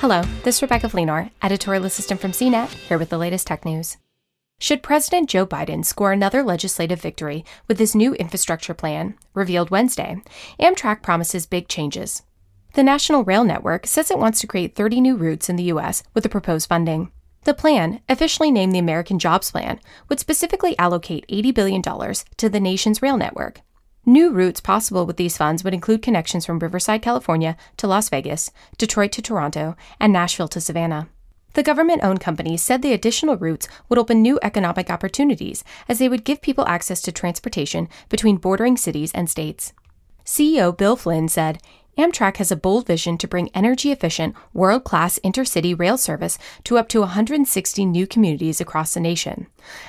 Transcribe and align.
Hello, 0.00 0.22
this 0.44 0.56
is 0.56 0.62
Rebecca 0.62 0.88
Fleenor, 0.88 1.30
editorial 1.42 1.84
assistant 1.84 2.22
from 2.22 2.32
CNET, 2.32 2.70
here 2.70 2.96
with 2.96 3.10
the 3.10 3.18
latest 3.18 3.46
tech 3.46 3.66
news. 3.66 3.98
Should 4.58 4.82
President 4.82 5.28
Joe 5.28 5.46
Biden 5.46 5.84
score 5.84 6.10
another 6.10 6.42
legislative 6.42 7.02
victory 7.02 7.44
with 7.68 7.78
his 7.78 7.94
new 7.94 8.14
infrastructure 8.14 8.72
plan, 8.72 9.14
revealed 9.34 9.68
Wednesday, 9.68 10.16
Amtrak 10.58 11.02
promises 11.02 11.44
big 11.44 11.68
changes. 11.68 12.22
The 12.72 12.82
National 12.82 13.24
Rail 13.24 13.44
Network 13.44 13.86
says 13.86 14.10
it 14.10 14.18
wants 14.18 14.40
to 14.40 14.46
create 14.46 14.74
30 14.74 15.02
new 15.02 15.16
routes 15.16 15.50
in 15.50 15.56
the 15.56 15.64
U.S. 15.64 16.02
with 16.14 16.22
the 16.22 16.30
proposed 16.30 16.66
funding. 16.66 17.12
The 17.44 17.52
plan, 17.52 18.00
officially 18.08 18.50
named 18.50 18.74
the 18.74 18.78
American 18.78 19.18
Jobs 19.18 19.50
Plan, 19.50 19.80
would 20.08 20.18
specifically 20.18 20.78
allocate 20.78 21.28
$80 21.28 21.52
billion 21.52 21.82
to 21.82 22.48
the 22.48 22.58
nation's 22.58 23.02
rail 23.02 23.18
network. 23.18 23.60
New 24.06 24.30
routes 24.30 24.60
possible 24.60 25.04
with 25.04 25.18
these 25.18 25.36
funds 25.36 25.62
would 25.62 25.74
include 25.74 26.00
connections 26.00 26.46
from 26.46 26.58
Riverside, 26.58 27.02
California 27.02 27.56
to 27.76 27.86
Las 27.86 28.08
Vegas, 28.08 28.50
Detroit 28.78 29.12
to 29.12 29.22
Toronto, 29.22 29.76
and 30.00 30.12
Nashville 30.12 30.48
to 30.48 30.60
Savannah. 30.60 31.08
The 31.52 31.62
government 31.62 32.02
owned 32.02 32.20
companies 32.20 32.62
said 32.62 32.80
the 32.80 32.94
additional 32.94 33.36
routes 33.36 33.68
would 33.88 33.98
open 33.98 34.22
new 34.22 34.38
economic 34.42 34.88
opportunities 34.88 35.64
as 35.88 35.98
they 35.98 36.08
would 36.08 36.24
give 36.24 36.40
people 36.40 36.66
access 36.66 37.02
to 37.02 37.12
transportation 37.12 37.88
between 38.08 38.36
bordering 38.36 38.76
cities 38.76 39.12
and 39.12 39.28
states. 39.28 39.72
CEO 40.24 40.76
Bill 40.76 40.96
Flynn 40.96 41.28
said 41.28 41.60
Amtrak 41.98 42.38
has 42.38 42.50
a 42.50 42.56
bold 42.56 42.86
vision 42.86 43.18
to 43.18 43.28
bring 43.28 43.50
energy 43.52 43.90
efficient, 43.90 44.34
world 44.54 44.84
class 44.84 45.18
intercity 45.24 45.78
rail 45.78 45.98
service 45.98 46.38
to 46.64 46.78
up 46.78 46.88
to 46.88 47.00
160 47.00 47.84
new 47.84 48.06
communities 48.06 48.60
across 48.60 48.94
the 48.94 49.00
nation, 49.00 49.48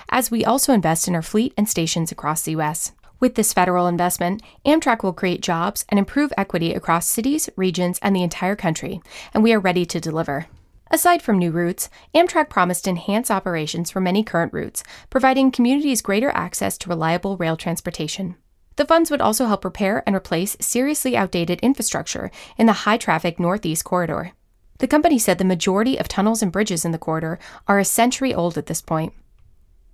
as 0.09 0.31
we 0.31 0.43
also 0.43 0.73
invest 0.73 1.07
in 1.07 1.15
our 1.15 1.21
fleet 1.21 1.53
and 1.55 1.69
stations 1.69 2.11
across 2.11 2.41
the 2.41 2.51
U.S. 2.51 2.91
With 3.21 3.35
this 3.35 3.53
federal 3.53 3.87
investment, 3.87 4.41
Amtrak 4.65 5.03
will 5.03 5.13
create 5.13 5.41
jobs 5.41 5.85
and 5.89 5.99
improve 5.99 6.33
equity 6.35 6.73
across 6.73 7.05
cities, 7.05 7.51
regions, 7.55 7.99
and 8.01 8.15
the 8.15 8.23
entire 8.23 8.55
country, 8.55 8.99
and 9.31 9.43
we 9.43 9.53
are 9.53 9.59
ready 9.59 9.85
to 9.85 10.01
deliver. 10.01 10.47
Aside 10.89 11.21
from 11.21 11.37
new 11.37 11.51
routes, 11.51 11.87
Amtrak 12.15 12.49
promised 12.49 12.85
to 12.85 12.89
enhance 12.89 13.29
operations 13.29 13.91
for 13.91 14.01
many 14.01 14.23
current 14.23 14.51
routes, 14.51 14.83
providing 15.11 15.51
communities 15.51 16.01
greater 16.01 16.31
access 16.31 16.79
to 16.79 16.89
reliable 16.89 17.37
rail 17.37 17.55
transportation. 17.55 18.37
The 18.75 18.85
funds 18.85 19.11
would 19.11 19.21
also 19.21 19.45
help 19.45 19.63
repair 19.63 20.01
and 20.07 20.15
replace 20.15 20.57
seriously 20.59 21.15
outdated 21.15 21.59
infrastructure 21.59 22.31
in 22.57 22.65
the 22.65 22.73
high 22.73 22.97
traffic 22.97 23.39
Northeast 23.39 23.83
corridor. 23.83 24.31
The 24.79 24.87
company 24.87 25.19
said 25.19 25.37
the 25.37 25.45
majority 25.45 25.95
of 25.99 26.07
tunnels 26.07 26.41
and 26.41 26.51
bridges 26.51 26.83
in 26.83 26.91
the 26.91 26.97
corridor 26.97 27.37
are 27.67 27.77
a 27.77 27.85
century 27.85 28.33
old 28.33 28.57
at 28.57 28.65
this 28.65 28.81
point. 28.81 29.13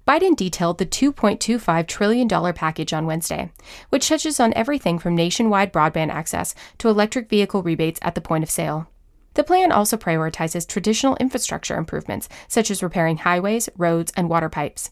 Biden 0.07 0.37
detailed 0.37 0.77
the 0.77 0.85
$2.25 0.85 1.85
trillion 1.85 2.53
package 2.53 2.93
on 2.93 3.05
Wednesday, 3.05 3.51
which 3.89 4.07
touches 4.07 4.39
on 4.39 4.53
everything 4.55 4.99
from 4.99 5.15
nationwide 5.15 5.73
broadband 5.73 6.11
access 6.11 6.55
to 6.77 6.87
electric 6.87 7.29
vehicle 7.29 7.61
rebates 7.61 7.99
at 8.01 8.15
the 8.15 8.21
point 8.21 8.43
of 8.43 8.49
sale. 8.49 8.87
The 9.33 9.43
plan 9.43 9.71
also 9.71 9.97
prioritizes 9.97 10.65
traditional 10.65 11.17
infrastructure 11.17 11.75
improvements, 11.75 12.29
such 12.47 12.71
as 12.71 12.81
repairing 12.81 13.17
highways, 13.17 13.67
roads, 13.77 14.13
and 14.15 14.29
water 14.29 14.47
pipes. 14.49 14.91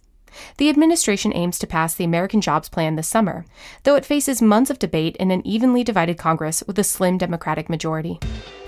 The 0.58 0.70
administration 0.70 1.32
aims 1.34 1.58
to 1.60 1.68
pass 1.68 1.96
the 1.96 2.04
American 2.04 2.42
Jobs 2.42 2.68
Plan 2.68 2.98
this 2.98 3.08
summer, 3.08 3.46
though 3.84 3.96
it 3.96 4.06
faces 4.06 4.42
months 4.42 4.70
of 4.70 4.80
debate 4.80 5.16
in 5.16 5.32
an 5.32 5.48
evenly 5.48 5.86
divided 5.86 6.18
Congress 6.18 6.62
with 6.68 6.78
a 6.78 6.84
slim 6.84 7.18
Democratic 7.18 7.70
majority. 7.70 8.20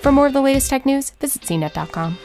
For 0.01 0.13
more 0.13 0.27
of 0.27 0.33
the 0.33 0.41
latest 0.41 0.69
tech 0.69 0.85
news, 0.85 1.09
visit 1.09 1.41
cnet.com. 1.41 2.17